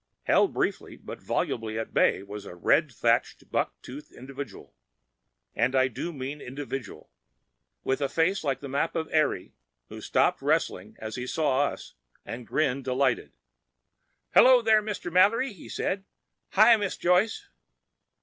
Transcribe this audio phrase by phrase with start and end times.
[0.23, 6.11] Held briefly but volubly at bay was a red thatched, buck toothed individual—and I do
[6.11, 9.49] mean individual!—with a face like the map of Eire,
[9.89, 11.93] who stopped wrestling as he saw us,
[12.25, 13.33] and grinned delightedly.
[14.33, 15.13] "Hello, Mr.
[15.13, 16.03] Mallory," he said.
[16.53, 17.47] "Hi, Miss Joyce."